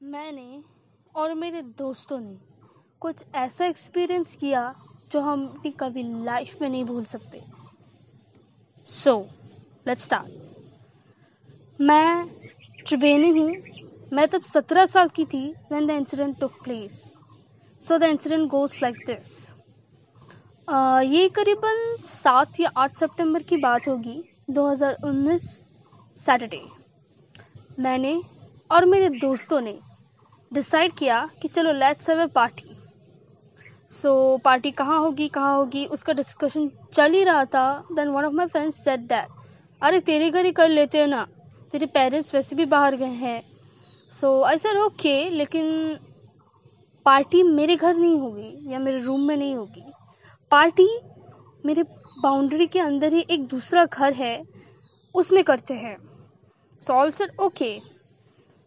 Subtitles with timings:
[0.00, 0.62] मैंने
[1.14, 2.36] और मेरे दोस्तों ने
[3.02, 4.62] कुछ ऐसा एक्सपीरियंस किया
[5.12, 7.42] जो हम अपनी कभी लाइफ में नहीं भूल सकते।
[8.86, 9.14] सो
[9.86, 12.26] लेट्स स्टार्ट मैं
[12.86, 13.50] त्रिवेणी हूँ।
[14.12, 16.96] मैं तब सत्रह साल की थी when the incident took place
[17.80, 19.36] so the incident goes like this
[21.12, 25.46] ये करीबन सात या आठ सितंबर की बात होगी 2019
[26.20, 26.64] सैटरडे
[27.78, 28.20] मैंने
[28.70, 29.78] और मेरे दोस्तों ने
[30.52, 32.68] डिसाइड किया कि चलो let's have a party
[33.92, 34.12] so
[34.44, 37.84] party कहाँ होगी कहाँ होगी, उसका डिस्कशन चल ही रहा था.
[37.92, 39.28] Then one of my friends said that
[39.82, 41.26] अरे, तेरे घर ही कर लेते हैं ना?
[41.72, 43.42] तेरे पेरेंट्स वैसे भी बाहर गए हैं.
[44.12, 45.98] सो आई सर ओके लेकिन
[47.06, 49.84] पार्टी मेरे घर नहीं होगी या मेरे रूम में नहीं होगी.
[50.52, 50.88] पार्टी
[51.66, 51.82] मेरे
[52.22, 54.42] बाउंड्री के अंदर ही एक दूसरा घर है,
[55.14, 55.96] उसमें करते हैं.
[56.82, 57.78] सो ऑल सर ओके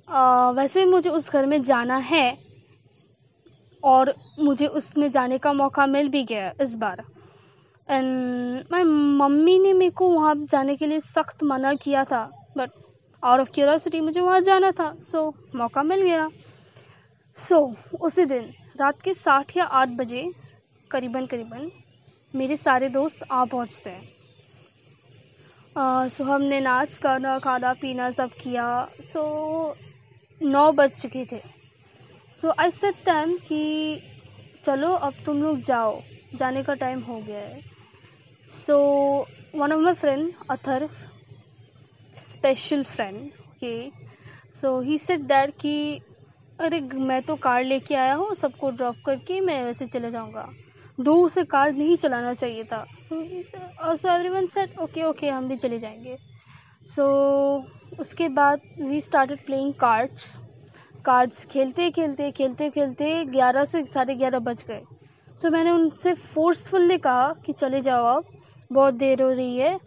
[0.08, 2.38] वैसे मुझे उस घर में जाना है
[3.84, 7.04] और मुझे उसमें जाने का मौका मिल भी गया इस बार।
[7.90, 12.24] एंड माई मम्मी ने मेरे को वहाँ जाने के लिए सख्त मना किया था
[12.58, 12.70] बट
[13.24, 16.30] आउट ऑफ़ क्यूरोसिटी मुझे वहाँ जाना था सो so, मौका मिल गया।
[17.38, 20.32] सो so, उसी दिन रात के साठ या आठ बजे
[20.92, 21.72] करीबन करीबन
[22.36, 24.08] मेरे सारे दोस्त आ पहुँचते हैं।
[25.76, 28.68] सो uh, so, हमने नाच गाना खाना पीना सब किया
[29.04, 29.22] सो
[29.76, 29.93] so,
[30.44, 31.38] नौ बज चुके थे।
[32.42, 34.00] सो आई सेट टाइम कि,
[34.64, 36.02] चलो, अब तुम लोग जाओ।
[36.36, 37.62] जाने का टाइम हो गया है।
[38.50, 38.78] So
[39.56, 40.88] one of my friend other
[42.18, 43.90] special friend के
[44.62, 46.02] सो ही सेट दैट कि,
[46.60, 50.50] अरे, मैं तो कार लेके आया हूँ, सबको ड्रॉप करके मैं वैसे चले जाऊँगा।
[51.00, 55.80] दो उसे कार नहीं चलाना चाहिए था। So everyone said okay okay हम भी चले
[55.80, 56.33] जाएँगे।
[56.88, 60.36] सो so, उसके बाद we started playing cards
[61.06, 66.14] cards खेलते खेलते खेलते खेलते ग्यारह से साढ़े ग्यारह बज गए। सो so, मैंने उनसे
[66.14, 68.26] फोर्सफुल्ली कहा कि चले जाओ आप
[68.72, 69.80] बहुत देर हो रही है।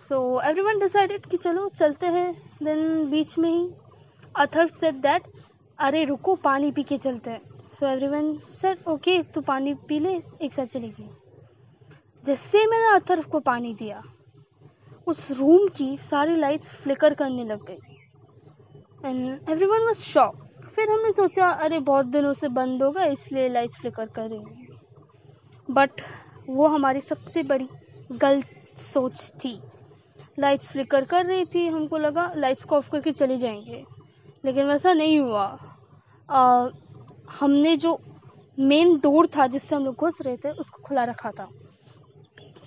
[0.00, 3.68] सो एवरी वन डिसाइडेड कि चलो चलते हैं। देन बीच में ही
[4.36, 5.22] अथर्व सेट दैट
[5.78, 7.40] अरे रुको पानी पी के चलते हैं.
[7.70, 11.08] So everyone set okay तू पानी पी ले एक साथ चलेगी.
[12.24, 14.02] जैसे मैंने अथर्व को पानी दिया
[15.06, 17.78] उस रूम की सारी लाइट्स फ्लिकर करने लग गई।
[19.04, 20.36] And everyone was shock
[20.74, 24.68] फिर हमने सोचा अरे बहुत दिनों से बंद होगा इसलिए लाइट्स फ्लिकर कर रही हैं।
[25.70, 25.90] बट
[26.48, 27.68] वो हमारी सबसे बड़ी
[28.12, 29.60] गलत सोच थी।
[30.38, 33.84] लाइट्स फ्लिकर कर रही थी हमको लगा लाइट्स को ऑफ़ करके चले जाएँगे।
[34.44, 35.58] लेकिन वैसा नहीं हुआ।
[36.30, 36.68] आ,
[37.40, 38.00] हमने जो
[38.58, 41.48] मेन डोर था जिससे हम लोग घुस रहे थे उसको खुला रखा था।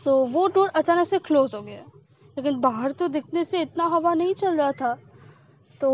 [0.06, 1.99] तो वो डोर अचानक से क्लोज हो गया।
[2.40, 4.94] लेकिन बाहर तो दिखने से इतना हवा नहीं चल रहा था।
[5.82, 5.90] तो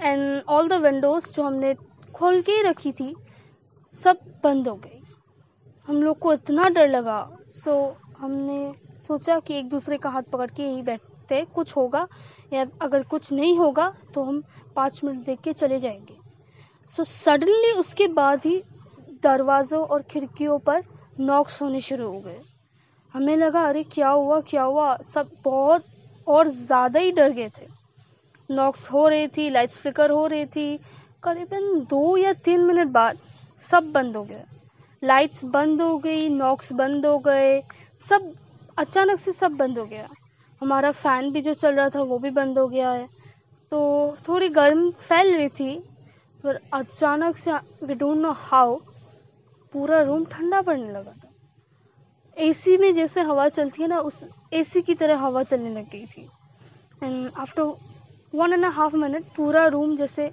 [0.00, 1.74] एंड ऑल द विंडोज़ जो हमने
[2.14, 3.14] खोल के ही रखी थी,
[3.94, 5.00] सब बंद हो गई।
[5.88, 7.18] हम लोग को इतना डर लगा।
[7.54, 12.06] सो हमने सोचा कि एक दूसरे का हाथ पकड़ के यहीं बैठते, कुछ होगा
[12.52, 14.42] या अगर कुछ नहीं होगा तो हम
[14.76, 16.16] पाँच मिनट देख के चले जाएँगे।
[16.96, 18.62] सो सडनली उसके बाद ही
[19.22, 20.82] दरवाज़ों और खिड़कियों पर
[21.20, 22.40] नॉक्स होने शुरू हो गए।
[23.14, 24.96] हमें लगा, अरे, क्या हुआ क्या हुआ?
[24.96, 25.84] सब बहुत
[26.26, 27.66] और ज़्यादा ही डर गए थे।
[28.50, 30.76] नॉक्स हो रही थी, लाइट्स फ्लिकर हो रही थी।
[31.22, 33.18] करीबन दो या तीन मिनट बाद
[33.58, 34.44] सब बंद हो गया।
[35.04, 37.62] लाइट्स बंद हो गई, नॉक्स बंद हो गए,
[37.98, 38.34] सब
[38.78, 40.08] अचानक से सब बंद हो गया।
[40.62, 43.08] हमारा फ़ैन भी जो चल रहा था, वो भी बंद हो गया है।
[43.70, 45.84] तो थोड़ी गर्म फैल रही थी,
[46.44, 47.52] पर अचानक से
[47.86, 48.76] वी डोंट नो हाउ
[49.72, 51.31] पूरा रूम ठंडा पड़ने लगा था।
[52.36, 56.06] एसी में जैसे हवा चलती है ना उस एसी की तरह हवा चलने लग गई
[56.06, 56.28] थी।
[57.02, 57.62] And after
[58.34, 60.30] one and half minute पूरा रूम जैसे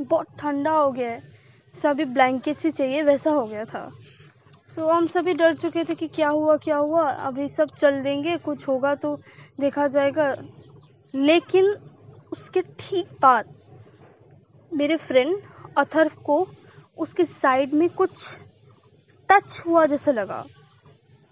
[0.00, 1.22] बहुत ठंडा हो गया है।
[1.74, 3.90] सभी ब्लैंकेट ही चाहिए वैसा हो गया था।
[4.74, 7.10] सो so, हम सभी डर चुके थे कि क्या हुआ क्या हुआ?
[7.10, 9.20] अभी सब चल देंगे कुछ होगा तो
[9.60, 10.34] देखा जाएगा।
[11.14, 11.76] लेकिन
[12.32, 13.54] उसके ठीक बाद
[14.72, 15.42] मेरे फ्रेंड
[15.78, 16.46] अथर्व को
[16.98, 18.40] उसके साइड में कुछ
[19.28, 20.44] टच हुआ जैसे लगा।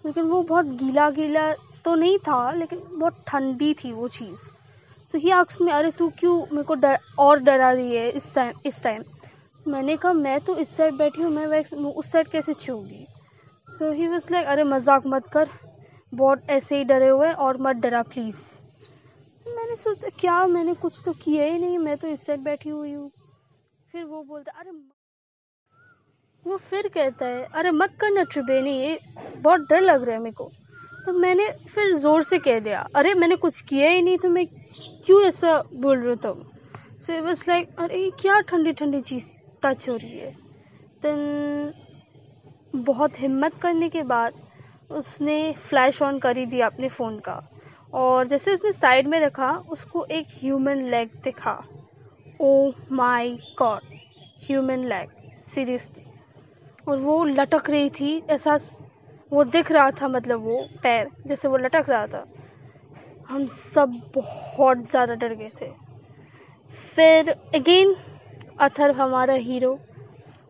[0.05, 1.51] लेकिन वो बहुत गीला गीला
[1.85, 4.45] तो नहीं था, लेकिन बहुत ठंडी थी वो चीज़।
[5.11, 8.33] सो ही आक्स में अरे, तू क्यों मेरे को डर, और डरा रही है इस
[8.35, 9.03] टाइम इस टाइम
[9.65, 13.05] मैंने कहा, मैं तो इस साइड बैठी हूँ, मैं उस साइड कैसे छूँगी
[13.69, 15.49] सो ही वॉज़ लाइक अरे, मज़ाक मत कर,
[16.13, 18.43] बहुत ऐसे ही डरे हुए और मत डरा प्लीज़
[19.45, 22.93] मैंने सोचा, क्या मैंने कुछ तो किया ही नहीं, मैं तो इस साइड बैठी हुई
[22.93, 23.09] हूँ।
[23.91, 24.71] फिर वो बोलता, अरे
[26.45, 28.99] वो फिर कहता है, अरे मत करना त्रिवेणी, ये
[29.37, 30.49] बहुत डर लग रहा है मेरे को।
[31.05, 34.45] तो मैंने फिर ज़ोर से कह दिया, अरे मैंने कुछ किया ही नहीं तो मैं
[35.05, 36.43] क्यों ऐसा बोल रहे हो तुम?
[36.99, 40.31] सो वाज लाइक अरे क्या ठंडी ठंडी चीज़ टच हो रही है?
[41.03, 41.73] देन
[42.85, 44.33] बहुत हिम्मत करने के बाद
[44.91, 45.37] उसने
[45.67, 47.41] फ्लैश ऑन कर ही दिया अपने फ़ोन का।
[47.93, 51.61] और जैसे उसने साइड में रखा, उसको एक ह्यूमन लेग दिखा।
[52.41, 53.93] ओ my God
[54.47, 55.09] human leg
[55.45, 56.04] seriously
[56.87, 58.57] और वो लटक रही थी, ऐसा
[59.31, 62.25] वो दिख रहा था मतलब वो पैर, जैसे वो लटक रहा था।
[63.29, 65.71] हम सब बहुत ज़्यादा डर गए थे।
[66.95, 67.95] फिर अगेन
[68.59, 69.79] अथर हमारा हीरो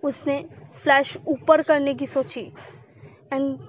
[0.04, 0.38] उसने
[0.84, 2.52] फ्लैश ऊपर करने की सोची।
[3.34, 3.60] एंड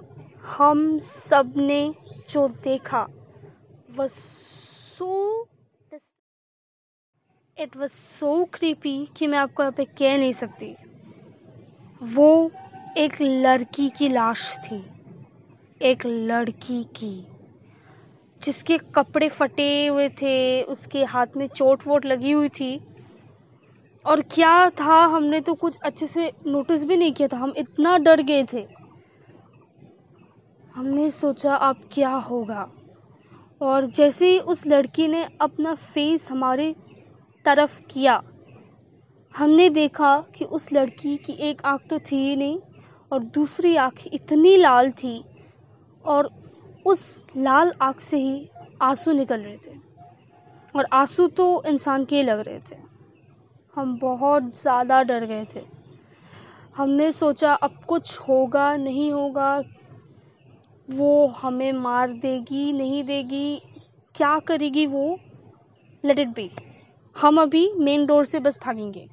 [0.43, 1.93] हम सबने
[2.29, 3.07] जो देखा,
[3.97, 4.15] was
[4.99, 5.45] so
[7.57, 10.75] it was so creepy कि मैं आपको यहाँ पे कह नहीं सकती।
[12.03, 12.51] वो
[12.97, 14.83] एक लड़की की लाश थी,
[15.81, 17.27] एक लड़की की,
[18.43, 22.87] जिसके कपड़े फटे हुए थे, उसके हाथ में चोट वोट लगी हुई थी।
[24.05, 27.97] और क्या था, हमने तो कुछ अच्छे से नोटिस भी नहीं किया था, हम इतना
[27.97, 28.67] डर गए थे।
[30.75, 32.71] हमने सोचा, अब क्या होगा?
[33.61, 36.75] और जैसे ही उस लड़की ने अपना फेस हमारे
[37.45, 38.23] तरफ़ किया
[39.37, 42.59] हमने देखा कि उस लड़की की एक आँख तो थी ही नहीं,
[43.11, 45.23] और दूसरी आँख इतनी लाल थी,
[46.05, 46.29] और
[46.85, 48.49] उस लाल आँख से ही
[48.81, 49.75] आँसू निकल रहे थे।
[50.75, 52.75] और आँसू तो इंसान के लग रहे थे।
[53.75, 55.61] हम बहुत ज़्यादा डर गए थे।
[56.77, 59.63] हमने सोचा, अब कुछ होगा, नहीं होगा,
[60.87, 63.61] वो हमें मार देगी, नहीं देगी,
[64.15, 65.19] क्या करेगी वो?
[66.03, 66.49] लेट इट बी
[67.15, 69.07] हम अभी मेन डोर से बस भागेंगे।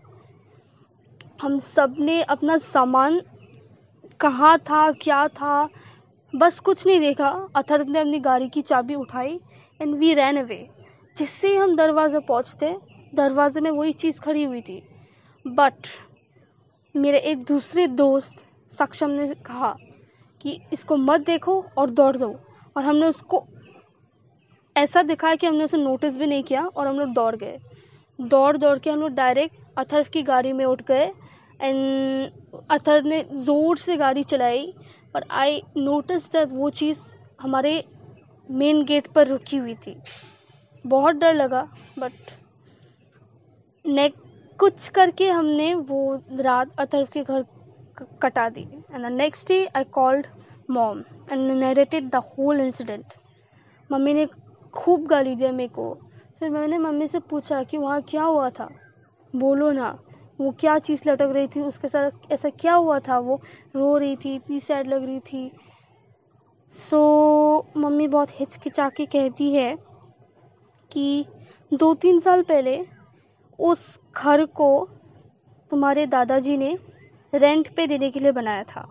[1.44, 3.20] हम सबने अपना सामान
[4.20, 5.68] कहाँ था, क्या था,
[6.32, 9.38] बस कुछ नहीं देखा। अथर ने अपनी गाड़ी की चाबी उठाई
[9.80, 10.56] एंड वी रैन अवे
[11.16, 12.74] जिससे ही हम दरवाज़ा पहुँचते।
[13.14, 14.80] दरवाजे में वही चीज़ खड़ी हुई थी।
[15.44, 15.88] बट
[16.94, 19.74] मेरे एक दूसरे दोस्त सक्षम ने कहा
[20.44, 22.34] कि इसको मत देखो और दौड़ दो।
[22.76, 23.44] और हमने उसको
[24.76, 27.58] ऐसा दिखाया कि हमने उसे नोटिस भी नहीं किया और हम लोग दौड़ गए।
[28.18, 31.12] दौड़ दौड़ के हम लोग डायरेक्ट अथर्व की गाड़ी में उठ गए।
[31.60, 34.72] एंड अथर्व ने ज़ोर से गाड़ी चलाई
[35.16, 37.00] और आई नोटिस दैट वो चीज़
[37.40, 37.82] हमारे
[38.48, 39.96] मेन गेट पर रुकी हुई थी।
[40.84, 41.62] बहुत डर लगा
[41.98, 42.12] बट
[43.84, 44.14] नेक
[44.58, 47.44] कुछ करके हमने वो रात अथर्व के घर
[48.22, 50.26] कटा दी। And the next day I called
[50.70, 51.02] mom
[51.32, 53.14] and narrated the whole incident
[53.90, 54.26] mummy ने
[54.74, 55.92] खूब गाली दिया मेरे को।
[56.40, 58.68] फिर मैंने मम्मी से पूछा कि वहाँ क्या हुआ था?
[59.34, 59.98] बोलो ना।
[60.38, 63.40] वो क्या चीज़ लटक रही थी उसके साथ ऐसा क्या हुआ था वो
[63.76, 65.50] रो रही थी इतनी सैड लग रही थी।
[66.74, 69.76] सो so, मम्मी बहुत हिचकिचा के कहती है
[70.90, 71.26] कि
[71.72, 72.78] दो तीन साल पहले
[73.58, 74.88] उस घर को
[75.70, 76.76] तुम्हारे दादाजी ने
[77.32, 78.88] रेंट पे देने के लिए बनाया था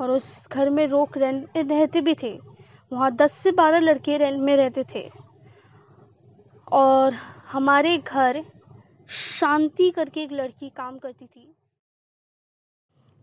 [0.00, 2.38] और उस घर में रोक रेंट रहते भी थे।
[2.92, 5.10] वहाँ दस से बारह लड़के रेंट में रहते थे
[6.72, 7.14] और
[7.52, 8.44] हमारे घर
[9.08, 11.54] शांति करके एक लड़की काम करती थी।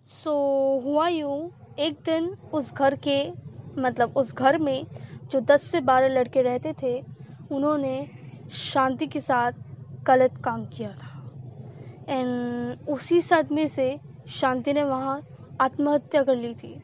[0.05, 3.31] सो so, हुआ यूँ एक दिन उस घर के
[3.81, 4.85] मतलब उस घर में
[5.31, 7.01] जो दस से बारह लड़के रहते थे
[7.51, 8.09] उन्होंने
[8.51, 9.51] शांति के साथ
[10.03, 11.09] गलत काम किया था।
[12.09, 15.21] एंड उसी सदमे से शांति ने वहाँ
[15.61, 16.81] आत्महत्या कर ली थी।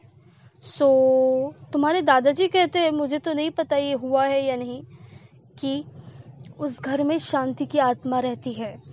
[0.62, 0.86] सो
[1.54, 4.82] so, तुम्हारे दादाजी कहते हैं मुझे तो नहीं पता ये हुआ है या नहीं
[5.60, 5.84] कि
[6.58, 8.90] उस घर में शांति की आत्मा रहती है।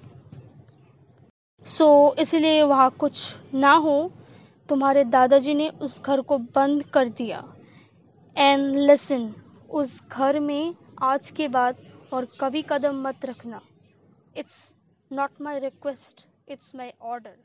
[1.67, 4.11] सो इसलिए वहाँ कुछ ना हो,
[4.69, 7.43] तुम्हारे दादाजी ने उस घर को बंद कर दिया।
[8.35, 9.33] एंड लिसन
[9.69, 11.77] उस घर में आज के बाद
[12.13, 13.61] और कभी कदम मत रखना।
[14.37, 14.75] It's
[15.11, 17.35] not my request it's my order